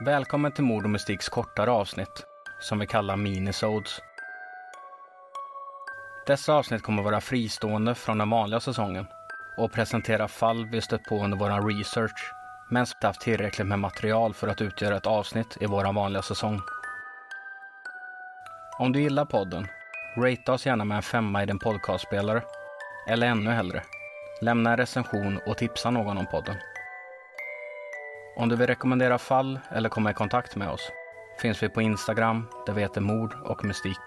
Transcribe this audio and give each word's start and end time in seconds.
Välkommen 0.00 0.52
till 0.52 0.64
Mord 0.64 0.84
och 0.84 0.90
Mystiks 0.90 1.28
kortare 1.28 1.70
avsnitt, 1.70 2.26
som 2.60 2.78
vi 2.78 2.86
kallar 2.86 3.16
minisodes. 3.16 4.00
Dessa 6.26 6.54
avsnitt 6.54 6.82
kommer 6.82 7.02
vara 7.02 7.20
fristående 7.20 7.94
från 7.94 8.18
den 8.18 8.30
vanliga 8.30 8.60
säsongen 8.60 9.06
och 9.56 9.72
presentera 9.72 10.28
fall 10.28 10.66
vi 10.66 10.80
stött 10.80 11.04
på 11.04 11.24
under 11.24 11.38
vår 11.38 11.78
research, 11.78 12.32
men 12.70 12.80
inte 12.80 13.06
haft 13.06 13.20
tillräckligt 13.20 13.66
med 13.66 13.78
material 13.78 14.34
för 14.34 14.48
att 14.48 14.60
utgöra 14.60 14.96
ett 14.96 15.06
avsnitt 15.06 15.56
i 15.60 15.66
vår 15.66 15.92
vanliga 15.92 16.22
säsong. 16.22 16.60
Om 18.78 18.92
du 18.92 19.00
gillar 19.00 19.24
podden, 19.24 19.66
rate 20.16 20.52
oss 20.52 20.66
gärna 20.66 20.84
med 20.84 20.96
en 20.96 21.02
femma 21.02 21.42
i 21.42 21.46
din 21.46 21.58
podcastspelare. 21.58 22.42
Eller 23.08 23.26
ännu 23.26 23.50
hellre, 23.50 23.82
lämna 24.40 24.70
en 24.70 24.76
recension 24.76 25.40
och 25.46 25.58
tipsa 25.58 25.90
någon 25.90 26.18
om 26.18 26.26
podden. 26.26 26.56
Om 28.36 28.48
du 28.48 28.56
vill 28.56 28.66
rekommendera 28.66 29.18
fall 29.18 29.58
eller 29.70 29.88
komma 29.88 30.10
i 30.10 30.14
kontakt 30.14 30.56
med 30.56 30.68
oss 30.68 30.90
finns 31.42 31.62
vi 31.62 31.68
på 31.68 31.82
Instagram 31.82 32.46
där 32.66 32.72
vi 32.72 32.80
heter 32.80 33.00
Mord 33.00 33.34
och 33.44 33.64
Mystik. 33.64 33.98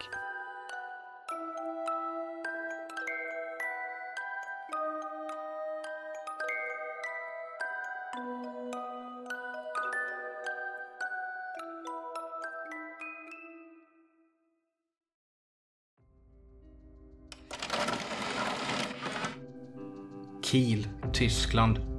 Kiel, 20.41 20.87
Tyskland. 21.13 21.96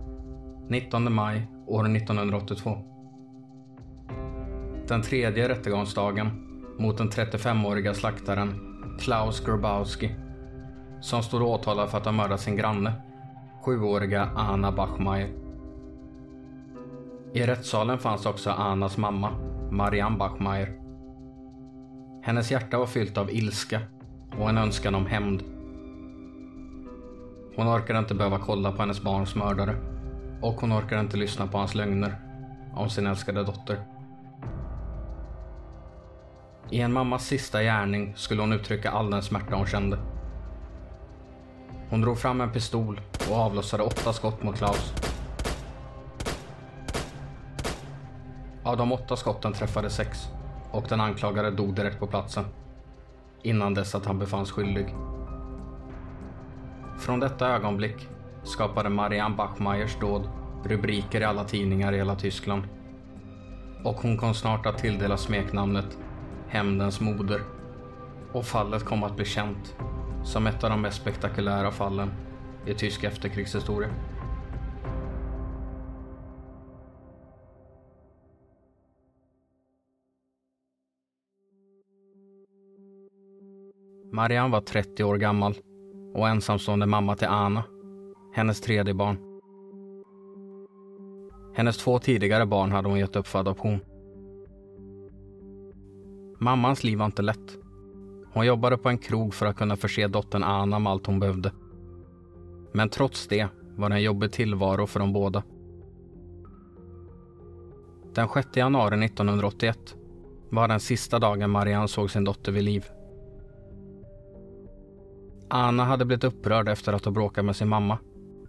19 0.68 1.12
maj 1.12 1.46
år 1.66 1.96
1982. 1.96 2.78
Den 4.88 5.02
tredje 5.02 5.48
rättegångsdagen 5.48 6.30
mot 6.78 6.98
den 6.98 7.10
35-åriga 7.10 7.94
slaktaren 7.94 8.54
Klaus 9.00 9.44
Grabowski 9.44 10.10
som 11.00 11.22
stod 11.22 11.42
åtalad 11.42 11.90
för 11.90 11.98
att 11.98 12.04
ha 12.04 12.12
mördat 12.12 12.40
sin 12.40 12.56
granne, 12.56 12.92
sjuåriga 13.64 14.30
Anna 14.36 14.72
Bachmeier. 14.72 15.32
I 17.32 17.42
rättssalen 17.42 17.98
fanns 17.98 18.26
också 18.26 18.50
Annas 18.50 18.96
mamma, 18.96 19.30
Marianne 19.70 20.18
Bachmeier. 20.18 20.80
Hennes 22.22 22.50
hjärta 22.50 22.78
var 22.78 22.86
fyllt 22.86 23.18
av 23.18 23.30
ilska 23.30 23.80
och 24.38 24.48
en 24.48 24.58
önskan 24.58 24.94
om 24.94 25.06
hämnd 25.06 25.42
hon 27.58 27.68
orkade 27.68 27.98
inte 27.98 28.14
behöva 28.14 28.38
kolla 28.38 28.72
på 28.72 28.82
hennes 28.82 29.02
barns 29.02 29.34
mördare. 29.34 29.76
Och 30.40 30.60
hon 30.60 30.72
orkade 30.72 31.00
inte 31.00 31.16
lyssna 31.16 31.46
på 31.46 31.58
hans 31.58 31.74
lögner 31.74 32.16
om 32.74 32.90
sin 32.90 33.06
älskade 33.06 33.44
dotter. 33.44 33.84
I 36.70 36.80
en 36.80 36.92
mammas 36.92 37.26
sista 37.26 37.62
gärning 37.62 38.12
skulle 38.16 38.40
hon 38.40 38.52
uttrycka 38.52 38.90
all 38.90 39.10
den 39.10 39.22
smärta 39.22 39.56
hon 39.56 39.66
kände. 39.66 39.98
Hon 41.90 42.00
drog 42.00 42.18
fram 42.18 42.40
en 42.40 42.52
pistol 42.52 43.00
och 43.30 43.36
avlossade 43.36 43.82
åtta 43.82 44.12
skott 44.12 44.42
mot 44.42 44.56
Klaus. 44.56 44.94
Av 48.62 48.76
de 48.76 48.92
åtta 48.92 49.16
skotten 49.16 49.52
träffade 49.52 49.90
sex 49.90 50.28
och 50.70 50.84
den 50.88 51.00
anklagade 51.00 51.50
dog 51.50 51.74
direkt 51.74 51.98
på 51.98 52.06
platsen. 52.06 52.44
Innan 53.42 53.74
dess 53.74 53.94
att 53.94 54.06
han 54.06 54.18
befanns 54.18 54.50
skyldig. 54.50 54.94
Från 56.98 57.20
detta 57.20 57.48
ögonblick 57.48 58.08
skapade 58.42 58.88
Marianne 58.88 59.36
Bachmeiers 59.36 59.98
dåd 60.00 60.28
rubriker 60.64 61.20
i 61.20 61.24
alla 61.24 61.44
tidningar 61.44 61.92
i 61.92 61.96
hela 61.96 62.14
Tyskland. 62.16 62.62
Och 63.84 63.94
hon 63.94 64.16
kom 64.16 64.34
snart 64.34 64.66
att 64.66 64.78
tilldelas 64.78 65.20
smeknamnet 65.22 65.98
Hämndens 66.48 67.00
moder. 67.00 67.40
Och 68.32 68.44
fallet 68.44 68.84
kom 68.84 69.02
att 69.02 69.16
bli 69.16 69.24
känt 69.24 69.76
som 70.24 70.46
ett 70.46 70.64
av 70.64 70.70
de 70.70 70.82
mest 70.82 71.00
spektakulära 71.00 71.70
fallen 71.70 72.10
i 72.66 72.74
tysk 72.74 73.04
efterkrigshistoria. 73.04 73.88
Marianne 84.12 84.52
var 84.52 84.60
30 84.60 85.04
år 85.04 85.16
gammal 85.16 85.54
och 86.14 86.28
ensamstående 86.28 86.86
mamma 86.86 87.16
till 87.16 87.28
Anna, 87.28 87.64
hennes 88.38 88.60
tredje 88.60 88.94
barn. 88.94 89.18
Hennes 91.54 91.76
två 91.76 91.98
tidigare 91.98 92.46
barn 92.46 92.72
hade 92.72 92.88
hon 92.88 92.98
gett 92.98 93.16
upp 93.16 93.26
för 93.26 93.38
adoption. 93.38 93.80
Mammans 96.38 96.84
liv 96.84 96.98
var 96.98 97.06
inte 97.06 97.22
lätt. 97.22 97.58
Hon 98.32 98.46
jobbade 98.46 98.78
på 98.78 98.88
en 98.88 98.98
krog 98.98 99.34
för 99.34 99.46
att 99.46 99.56
kunna 99.56 99.76
förse 99.76 100.08
dottern 100.08 100.44
Anna 100.44 100.78
med 100.78 100.92
allt 100.92 101.06
hon 101.06 101.20
behövde. 101.20 101.52
Men 102.72 102.88
trots 102.88 103.28
det 103.28 103.48
var 103.76 103.88
det 103.88 103.94
en 103.94 104.02
jobbig 104.02 104.32
tillvaro 104.32 104.86
för 104.86 105.00
dem 105.00 105.12
båda. 105.12 105.42
Den 108.14 108.28
6 108.28 108.56
januari 108.56 109.04
1981 109.04 109.96
var 110.50 110.68
den 110.68 110.80
sista 110.80 111.18
dagen 111.18 111.50
Marianne 111.50 111.88
såg 111.88 112.10
sin 112.10 112.24
dotter 112.24 112.52
vid 112.52 112.64
liv. 112.64 112.86
Anna 115.50 115.84
hade 115.84 116.04
blivit 116.04 116.24
upprörd 116.24 116.68
efter 116.68 116.92
att 116.92 117.04
ha 117.04 117.12
bråkat 117.12 117.44
med 117.44 117.56
sin 117.56 117.68
mamma 117.68 117.98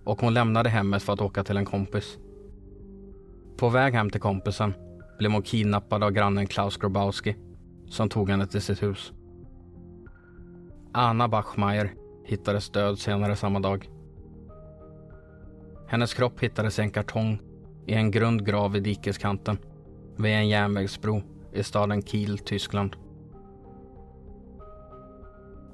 och 0.04 0.22
hon 0.22 0.34
lämnade 0.34 0.70
hemmet 0.70 1.04
för 1.04 1.14
att 1.14 1.22
åka 1.22 1.44
till 1.44 1.58
en 1.58 1.66
kompis. 1.66 2.18
På 3.58 3.70
väg 3.70 3.94
hem 3.94 4.10
till 4.10 4.22
kompisen 4.22 4.74
blev 5.18 5.32
hon 5.32 5.42
kidnappad 5.42 6.04
av 6.04 6.12
grannen 6.12 6.48
Klaus 6.48 6.78
Grabowski 6.78 7.36
som 7.90 8.10
tog 8.10 8.30
henne 8.30 8.48
till 8.48 8.62
sitt 8.62 8.84
hus. 8.84 9.14
Anna 10.92 11.28
Bachmeier 11.28 11.94
hittades 12.26 12.70
död 12.70 13.00
senare 13.00 13.36
samma 13.36 13.60
dag. 13.60 13.90
Hennes 15.88 16.14
kropp 16.14 16.40
hittades 16.40 16.80
i 16.80 16.81
en 16.81 16.92
kartong 16.92 17.40
i 17.88 17.94
en 17.94 18.12
grund 18.12 18.46
grav 18.46 18.76
i 18.76 18.80
dikeskanten 18.80 19.58
vid 20.18 20.31
en 20.31 20.50
järnvägsbro 20.50 21.22
i 21.54 21.64
staden 21.64 22.02
Kiel, 22.02 22.38
Tyskland. 22.38 22.96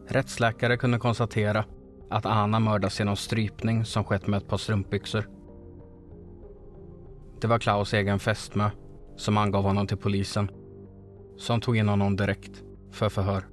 Rättsläkare 0.07 0.77
kunde 0.77 0.99
konstatera 0.99 1.65
att 2.15 2.25
Anna 2.25 2.59
mördats 2.59 2.99
genom 2.99 3.15
strypning 3.15 3.85
som 3.85 4.03
skett 4.03 4.27
med 4.27 4.37
ett 4.37 4.47
par 4.47 4.57
strumpbyxor. 4.57 5.29
Det 7.41 7.47
var 7.47 7.59
Klaus 7.59 7.93
egen 7.93 8.19
fästmö 8.19 8.69
som 9.15 9.37
angav 9.37 9.63
honom 9.63 9.87
till 9.87 9.97
polisen 9.97 10.51
som 11.37 11.61
tog 11.61 11.77
in 11.77 11.87
honom 11.87 12.15
direkt 12.15 12.63
för 12.91 13.09
förhör. 13.09 13.47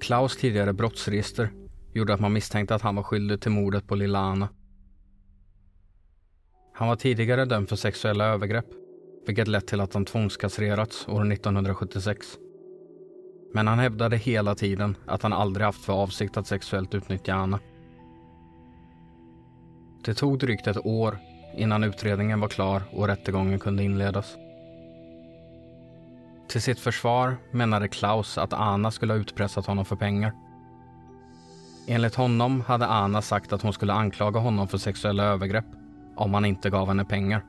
Klaus 0.00 0.36
tidigare 0.36 0.72
brottsregister 0.72 1.50
gjorde 1.92 2.14
att 2.14 2.20
man 2.20 2.32
misstänkte 2.32 2.74
att 2.74 2.82
han 2.82 2.96
var 2.96 3.02
skyldig 3.02 3.40
till 3.40 3.50
mordet 3.52 3.86
på 3.86 3.94
lilla 3.94 4.18
Anna. 4.18 4.48
Han 6.74 6.88
var 6.88 6.96
tidigare 6.96 7.44
dömd 7.44 7.68
för 7.68 7.76
sexuella 7.76 8.24
övergrepp 8.24 8.66
vilket 9.26 9.48
lett 9.48 9.66
till 9.66 9.80
att 9.80 9.94
han 9.94 10.04
tvångskastrerats 10.04 11.08
år 11.08 11.32
1976. 11.32 12.26
Men 13.54 13.66
han 13.66 13.78
hävdade 13.78 14.16
hela 14.16 14.54
tiden 14.54 14.96
att 15.06 15.22
han 15.22 15.32
aldrig 15.32 15.66
haft 15.66 15.84
för 15.84 15.92
avsikt 15.92 16.36
att 16.36 16.46
sexuellt 16.46 16.94
utnyttja 16.94 17.34
Anna. 17.34 17.58
Det 20.04 20.14
tog 20.14 20.38
drygt 20.38 20.66
ett 20.66 20.86
år 20.86 21.18
innan 21.56 21.84
utredningen 21.84 22.40
var 22.40 22.48
klar 22.48 22.82
och 22.92 23.06
rättegången 23.06 23.58
kunde 23.58 23.82
inledas. 23.82 24.36
Till 26.48 26.62
sitt 26.62 26.80
försvar 26.80 27.36
menade 27.50 27.88
Klaus 27.88 28.38
att 28.38 28.52
Anna 28.52 28.90
skulle 28.90 29.12
ha 29.12 29.20
utpressat 29.20 29.66
honom 29.66 29.84
för 29.84 29.96
pengar. 29.96 30.32
Enligt 31.86 32.14
honom 32.14 32.60
hade 32.60 32.86
Anna 32.86 33.22
sagt 33.22 33.52
att 33.52 33.62
hon 33.62 33.72
skulle 33.72 33.92
anklaga 33.92 34.40
honom 34.40 34.68
för 34.68 34.78
sexuella 34.78 35.24
övergrepp 35.24 35.64
om 36.16 36.34
han 36.34 36.44
inte 36.44 36.70
gav 36.70 36.88
henne 36.88 37.04
pengar. 37.04 37.44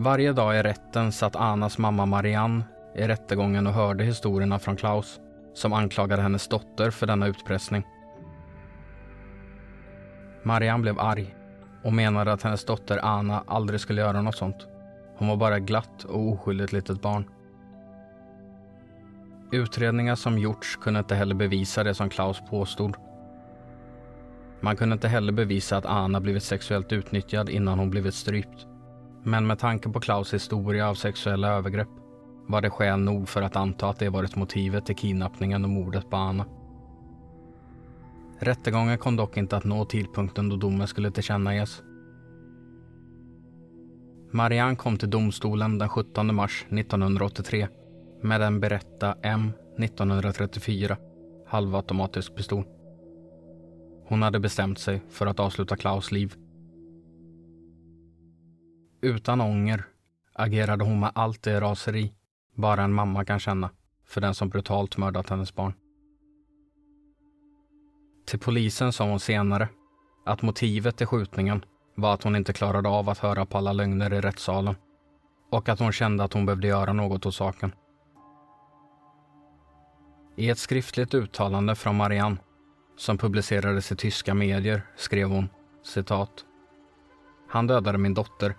Varje 0.00 0.32
dag 0.32 0.56
i 0.56 0.62
rätten 0.62 1.12
satt 1.12 1.36
Anas 1.36 1.78
mamma 1.78 2.06
Marianne 2.06 2.64
i 2.94 3.02
rättegången 3.02 3.66
och 3.66 3.72
hörde 3.72 4.04
historierna 4.04 4.58
från 4.58 4.76
Klaus 4.76 5.20
som 5.54 5.72
anklagade 5.72 6.22
hennes 6.22 6.48
dotter 6.48 6.90
för 6.90 7.06
denna 7.06 7.26
utpressning. 7.26 7.82
Marianne 10.42 10.82
blev 10.82 11.00
arg 11.00 11.34
och 11.84 11.92
menade 11.92 12.32
att 12.32 12.42
hennes 12.42 12.64
dotter 12.64 12.98
Anna 13.02 13.44
aldrig 13.46 13.80
skulle 13.80 14.00
göra 14.00 14.22
något 14.22 14.36
sånt. 14.36 14.66
Hon 15.16 15.28
var 15.28 15.36
bara 15.36 15.58
glatt 15.58 16.04
och 16.04 16.28
oskyldigt 16.32 16.72
litet 16.72 17.02
barn. 17.02 17.24
Utredningar 19.52 20.14
som 20.14 20.38
gjorts 20.38 20.76
kunde 20.76 21.00
inte 21.00 21.14
heller 21.14 21.34
bevisa 21.34 21.84
det 21.84 21.94
som 21.94 22.10
Klaus 22.10 22.42
påstod. 22.50 22.96
Man 24.60 24.76
kunde 24.76 24.92
inte 24.92 25.08
heller 25.08 25.32
bevisa 25.32 25.76
att 25.76 25.86
Anna 25.86 26.20
blivit 26.20 26.42
sexuellt 26.42 26.92
utnyttjad 26.92 27.48
innan 27.48 27.78
hon 27.78 27.90
blivit 27.90 28.14
strypt. 28.14 28.66
Men 29.22 29.46
med 29.46 29.58
tanke 29.58 29.88
på 29.88 30.00
Klaus 30.00 30.34
historia 30.34 30.88
av 30.88 30.94
sexuella 30.94 31.48
övergrepp 31.48 31.88
var 32.46 32.60
det 32.60 32.70
skäl 32.70 33.00
nog 33.00 33.28
för 33.28 33.42
att 33.42 33.56
anta 33.56 33.88
att 33.88 33.98
det 33.98 34.08
varit 34.08 34.36
motivet 34.36 34.86
till 34.86 34.96
kidnappningen 34.96 35.64
och 35.64 35.70
mordet 35.70 36.10
på 36.10 36.16
Anna. 36.16 36.44
Rättegången 38.38 38.98
kom 38.98 39.16
dock 39.16 39.36
inte 39.36 39.56
att 39.56 39.64
nå 39.64 39.84
tidpunkten 39.84 40.48
då 40.48 40.56
domen 40.56 40.86
skulle 40.86 41.10
tillkännages. 41.10 41.82
Marianne 44.32 44.76
kom 44.76 44.96
till 44.96 45.10
domstolen 45.10 45.78
den 45.78 45.88
17 45.88 46.34
mars 46.34 46.66
1983 46.70 47.68
med 48.22 48.42
en 48.42 48.60
Beretta 48.60 49.14
M 49.22 49.52
1934 49.78 50.96
halvautomatisk 51.46 52.34
pistol. 52.34 52.64
Hon 54.04 54.22
hade 54.22 54.40
bestämt 54.40 54.78
sig 54.78 55.02
för 55.10 55.26
att 55.26 55.40
avsluta 55.40 55.76
Klaus 55.76 56.12
liv. 56.12 56.34
Utan 59.02 59.40
ånger 59.40 59.84
agerade 60.32 60.84
hon 60.84 61.00
med 61.00 61.12
allt 61.14 61.42
det 61.42 61.60
raseri 61.60 62.12
bara 62.56 62.82
en 62.82 62.92
mamma 62.92 63.24
kan 63.24 63.38
känna 63.38 63.70
för 64.06 64.20
den 64.20 64.34
som 64.34 64.48
brutalt 64.48 64.96
mördat 64.96 65.30
hennes 65.30 65.54
barn. 65.54 65.74
Till 68.26 68.38
polisen 68.38 68.92
sa 68.92 69.04
hon 69.04 69.20
senare 69.20 69.68
att 70.26 70.42
motivet 70.42 70.96
till 70.96 71.06
skjutningen 71.06 71.64
var 71.94 72.14
att 72.14 72.22
hon 72.22 72.36
inte 72.36 72.52
klarade 72.52 72.88
av 72.88 73.08
att 73.08 73.18
höra 73.18 73.46
på 73.46 73.58
alla 73.58 73.72
lögner 73.72 74.12
i 74.12 74.20
rättssalen 74.20 74.74
och 75.50 75.68
att 75.68 75.78
hon 75.78 75.92
kände 75.92 76.24
att 76.24 76.32
hon 76.32 76.46
behövde 76.46 76.68
göra 76.68 76.92
något 76.92 77.26
åt 77.26 77.34
saken. 77.34 77.72
I 80.36 80.50
ett 80.50 80.58
skriftligt 80.58 81.14
uttalande 81.14 81.74
från 81.74 81.96
Marianne 81.96 82.36
som 82.96 83.18
publicerades 83.18 83.92
i 83.92 83.96
tyska 83.96 84.34
medier 84.34 84.82
skrev 84.96 85.28
hon 85.28 85.48
citat. 85.84 86.44
Han 87.48 87.66
dödade 87.66 87.98
min 87.98 88.14
dotter. 88.14 88.54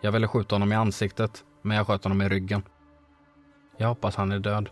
Jag 0.00 0.12
ville 0.12 0.28
skjuta 0.28 0.54
honom 0.54 0.72
i 0.72 0.74
ansiktet, 0.74 1.44
men 1.62 1.76
jag 1.76 1.86
sköt 1.86 2.04
honom 2.04 2.22
i 2.22 2.28
ryggen. 2.28 2.62
Jag 3.76 3.88
hoppas 3.88 4.16
han 4.16 4.32
är 4.32 4.38
död. 4.38 4.68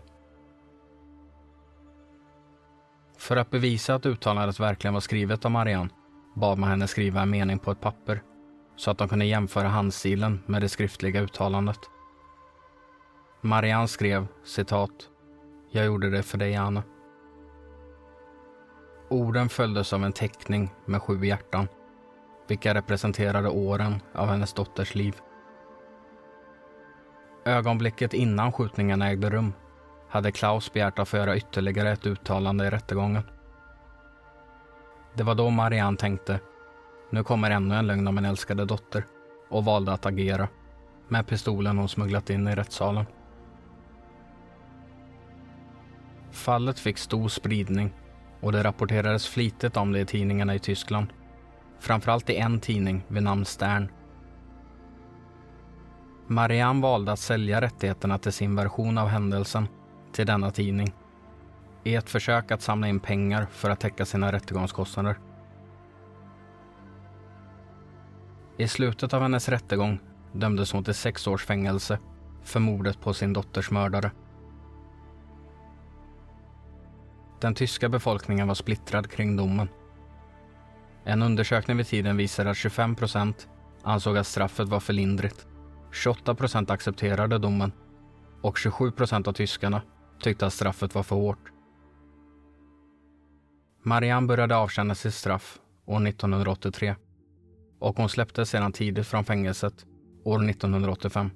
För 3.17 3.37
att 3.37 3.49
bevisa 3.49 3.95
att 3.95 4.05
uttalandet 4.05 4.59
verkligen 4.59 4.93
var 4.93 5.01
skrivet 5.01 5.45
av 5.45 5.51
Marianne 5.51 5.89
bad 6.35 6.57
man 6.57 6.69
henne 6.69 6.87
skriva 6.87 7.21
en 7.21 7.29
mening 7.29 7.59
på 7.59 7.71
ett 7.71 7.81
papper 7.81 8.21
så 8.75 8.91
att 8.91 8.97
de 8.97 9.09
kunde 9.09 9.25
jämföra 9.25 9.67
handstilen 9.67 10.43
med 10.45 10.61
det 10.61 10.69
skriftliga 10.69 11.21
uttalandet. 11.21 11.79
Marianne 13.41 13.87
skrev 13.87 14.27
citat. 14.43 15.09
Jag 15.71 15.85
gjorde 15.85 16.09
det 16.09 16.23
för 16.23 16.37
dig, 16.37 16.55
Anna. 16.55 16.83
Orden 19.09 19.49
följdes 19.49 19.93
av 19.93 20.03
en 20.03 20.13
teckning 20.13 20.73
med 20.85 21.01
sju 21.01 21.25
hjärtan, 21.25 21.67
vilka 22.47 22.73
representerade 22.73 23.49
åren 23.49 24.01
av 24.13 24.27
hennes 24.27 24.53
dotters 24.53 24.95
liv. 24.95 25.15
Ögonblicket 27.45 28.13
innan 28.13 28.51
skjutningen 28.51 29.01
ägde 29.01 29.29
rum 29.29 29.53
hade 30.09 30.31
Klaus 30.31 30.73
begärt 30.73 30.99
att 30.99 31.09
få 31.09 31.17
göra 31.17 31.37
ytterligare 31.37 31.91
ett 31.91 32.07
uttalande 32.07 32.67
i 32.67 32.69
rättegången. 32.69 33.23
Det 35.13 35.23
var 35.23 35.35
då 35.35 35.49
Marianne 35.49 35.97
tänkte, 35.97 36.39
nu 37.09 37.23
kommer 37.23 37.51
ännu 37.51 37.75
en 37.75 37.87
lögn 37.87 38.07
om 38.07 38.15
min 38.15 38.25
älskade 38.25 38.65
dotter 38.65 39.05
och 39.49 39.65
valde 39.65 39.93
att 39.93 40.05
agera 40.05 40.47
med 41.07 41.27
pistolen 41.27 41.77
hon 41.77 41.89
smugglat 41.89 42.29
in 42.29 42.47
i 42.47 42.55
rättssalen. 42.55 43.05
Fallet 46.31 46.79
fick 46.79 46.97
stor 46.97 47.27
spridning 47.27 47.93
och 48.41 48.51
det 48.51 48.63
rapporterades 48.63 49.27
flitigt 49.27 49.77
om 49.77 49.91
det 49.91 49.99
i 49.99 50.05
tidningarna 50.05 50.55
i 50.55 50.59
Tyskland. 50.59 51.07
Framförallt 51.79 52.29
i 52.29 52.35
en 52.35 52.59
tidning 52.59 53.03
vid 53.07 53.23
namn 53.23 53.45
Stern. 53.45 53.91
Marianne 56.27 56.81
valde 56.81 57.11
att 57.11 57.19
sälja 57.19 57.61
rättigheterna 57.61 58.17
till 58.17 58.33
sin 58.33 58.55
version 58.55 58.97
av 58.97 59.07
händelsen 59.07 59.67
till 60.11 60.25
denna 60.25 60.51
tidning 60.51 60.93
i 61.83 61.95
ett 61.95 62.09
försök 62.09 62.51
att 62.51 62.61
samla 62.61 62.87
in 62.87 62.99
pengar 62.99 63.47
för 63.51 63.69
att 63.69 63.79
täcka 63.79 64.05
sina 64.05 64.31
rättegångskostnader. 64.31 65.19
I 68.57 68.67
slutet 68.67 69.13
av 69.13 69.21
hennes 69.21 69.49
rättegång 69.49 69.99
dömdes 70.31 70.71
hon 70.71 70.83
till 70.83 70.93
sex 70.93 71.27
års 71.27 71.45
fängelse 71.45 71.99
för 72.43 72.59
mordet 72.59 73.01
på 73.01 73.13
sin 73.13 73.33
dotters 73.33 73.71
mördare. 73.71 74.11
Den 77.41 77.55
tyska 77.55 77.89
befolkningen 77.89 78.47
var 78.47 78.55
splittrad 78.55 79.11
kring 79.11 79.35
domen. 79.35 79.69
En 81.09 81.21
undersökning 81.21 81.77
vid 81.77 81.87
tiden 81.87 82.17
visade 82.17 82.49
att 82.49 82.57
25 82.57 82.95
procent 82.95 83.47
ansåg 83.83 84.17
att 84.17 84.27
straffet 84.27 84.67
var 84.67 84.79
för 84.79 84.93
lindrigt. 84.93 85.47
28 85.91 86.35
procent 86.35 86.69
accepterade 86.69 87.37
domen 87.37 87.71
och 88.41 88.57
27 88.57 88.91
procent 88.91 89.27
av 89.27 89.33
tyskarna 89.33 89.81
tyckte 90.21 90.45
att 90.45 90.53
straffet 90.53 90.95
var 90.95 91.03
för 91.03 91.15
hårt. 91.15 91.51
Marianne 93.83 94.27
började 94.27 94.55
avtjäna 94.55 94.95
sitt 94.95 95.13
straff 95.13 95.59
år 95.85 96.07
1983 96.07 96.95
och 97.79 97.97
hon 97.97 98.09
släpptes 98.09 98.49
sedan 98.49 98.71
tidigt 98.71 99.07
från 99.07 99.25
fängelset 99.25 99.85
år 100.23 100.49
1985. 100.49 101.29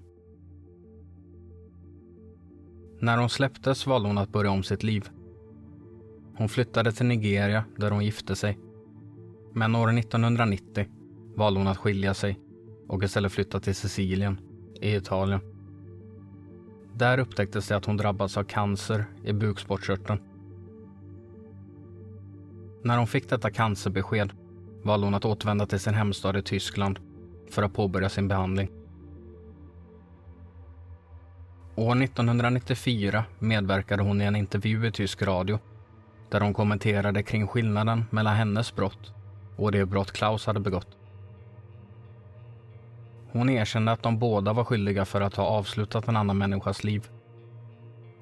När 3.00 3.18
hon 3.18 3.30
släpptes 3.30 3.88
valde 3.88 4.10
hon 4.10 4.18
att 4.18 4.32
börja 4.32 4.52
om 4.52 4.64
sitt 4.64 4.84
liv. 4.84 5.10
Hon 6.36 6.50
flyttade 6.50 6.92
till 6.92 7.06
Nigeria 7.06 7.66
där 7.78 7.92
hon 7.92 8.06
gifte 8.06 8.36
sig. 8.36 8.58
Men 9.54 9.76
år 9.76 10.00
1990 10.00 10.86
valde 11.36 11.60
hon 11.60 11.68
att 11.68 11.78
skilja 11.78 12.14
sig 12.14 12.40
och 12.88 13.04
istället 13.04 13.32
flytta 13.32 13.60
till 13.60 13.76
Sicilien 13.76 14.40
i 14.82 14.96
Italien. 14.96 15.40
Där 16.94 17.18
upptäcktes 17.18 17.68
det 17.68 17.76
att 17.76 17.86
hon 17.86 17.98
drabbats 17.98 18.38
av 18.38 18.44
cancer 18.44 19.06
i 19.24 19.34
bukspottkörteln. 19.34 20.20
När 22.84 22.98
hon 22.98 23.08
fick 23.08 23.30
detta 23.30 23.52
cancerbesked 23.52 24.34
valde 24.84 25.08
hon 25.08 25.14
att 25.14 25.26
återvända 25.26 25.66
till 25.66 25.80
sin 25.80 25.94
hemstad 25.94 26.38
i 26.38 26.42
Tyskland 26.42 27.00
för 27.50 27.64
att 27.64 27.74
påbörja 27.74 28.10
sin 28.10 28.28
behandling. 28.28 28.70
År 31.76 32.04
1994 32.04 33.24
medverkade 33.40 34.04
hon 34.04 34.22
i 34.22 34.26
en 34.26 34.36
intervju 34.36 34.88
i 34.88 34.92
tysk 34.92 35.22
radio 35.22 35.60
där 36.30 36.42
hon 36.42 36.54
kommenterade 36.54 37.24
kring 37.24 37.48
skillnaden 37.48 38.04
mellan 38.10 38.36
hennes 38.36 38.76
brott 38.76 39.14
och 39.62 39.72
det 39.72 39.86
brott 39.86 40.12
Klaus 40.12 40.46
hade 40.46 40.60
begått. 40.60 40.98
Hon 43.32 43.50
erkände 43.50 43.92
att 43.92 44.04
de 44.04 44.20
båda 44.20 44.54
var 44.54 44.64
skyldiga 44.64 45.06
för 45.06 45.22
att 45.22 45.36
ha 45.36 45.44
avslutat 45.44 46.08
en 46.08 46.18
annan 46.18 46.38
människas 46.38 46.84
liv. 46.84 47.10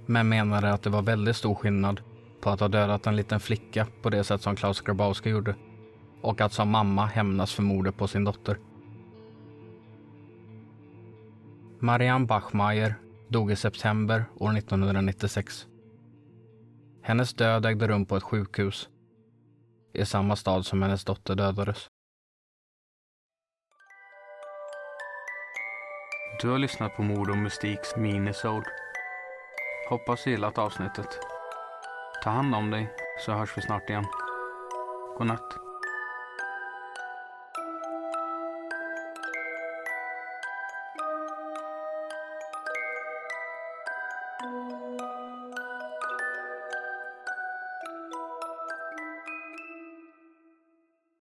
Men 0.06 0.30
menade 0.30 0.74
att 0.74 0.84
det 0.84 0.90
var 0.90 1.02
väldigt 1.02 1.36
stor 1.36 1.56
skillnad 1.56 2.02
på 2.42 2.50
att 2.50 2.60
ha 2.60 2.68
dödat 2.68 3.08
en 3.08 3.16
liten 3.16 3.40
flicka 3.40 3.88
på 4.02 4.10
det 4.10 4.24
sätt 4.24 4.42
som 4.42 4.56
Klaus 4.56 4.82
Grabowski 4.82 5.30
gjorde 5.30 5.56
och 6.22 6.42
att 6.42 6.54
som 6.54 6.70
mamma 6.70 7.06
hämnas 7.06 7.54
för 7.54 7.64
mordet 7.64 7.98
på 7.98 8.08
sin 8.08 8.24
dotter. 8.24 8.60
Marianne 11.80 12.26
Bachmeier 12.26 12.96
dog 13.28 13.52
i 13.52 13.56
september 13.56 14.26
år 14.36 14.58
1996. 14.58 15.68
Hennes 17.02 17.34
död 17.34 17.66
ägde 17.66 17.88
rum 17.88 18.06
på 18.06 18.18
ett 18.18 18.24
sjukhus 18.24 18.90
i 19.94 20.06
samma 20.06 20.36
stad 20.36 20.66
som 20.66 20.82
hennes 20.82 21.06
dotter 21.06 21.36
dödades. 21.36 21.88
Du 26.42 26.50
har 26.50 26.58
lyssnat 26.58 26.96
på 26.96 27.02
Mord 27.02 27.30
och 27.30 27.38
Mystiks 27.38 27.96
minisode. 27.96 28.66
Hoppas 29.90 30.24
du 30.24 30.32
gillat 30.32 30.58
avsnittet. 30.58 31.20
Ta 32.24 32.30
hand 32.30 32.56
om 32.56 32.72
dig 32.72 32.94
så 33.26 33.32
hörs 33.32 33.58
vi 33.58 33.62
snart 33.62 33.90
igen. 33.90 34.06
Godnatt. 35.18 35.69